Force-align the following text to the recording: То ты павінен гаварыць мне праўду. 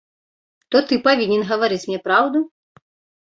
То 0.75 0.79
ты 0.91 0.97
павінен 1.07 1.45
гаварыць 1.51 1.85
мне 1.89 1.99
праўду. 2.07 2.39